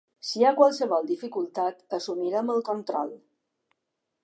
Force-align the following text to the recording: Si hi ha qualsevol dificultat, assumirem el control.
Si 0.27 0.39
hi 0.39 0.45
ha 0.47 0.53
qualsevol 0.59 1.05
dificultat, 1.09 1.85
assumirem 1.99 2.51
el 2.55 2.65
control. 2.73 3.15